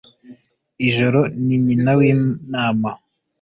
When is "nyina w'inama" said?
1.65-2.89